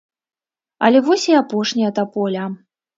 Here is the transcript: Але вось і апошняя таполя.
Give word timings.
Але 0.89 1.03
вось 1.09 1.27
і 1.35 1.39
апошняя 1.43 1.95
таполя. 2.03 2.53